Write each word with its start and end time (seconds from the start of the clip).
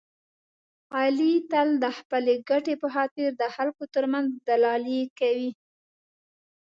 علي 0.97 1.33
تل 1.51 1.67
د 1.83 1.85
خپلې 1.97 2.35
ګټې 2.49 2.73
په 2.81 2.87
خاطر 2.93 3.27
د 3.41 3.43
خلکو 3.55 3.83
ترمنځ 3.95 4.27
دلالي 4.47 5.01
کوي. 5.19 5.51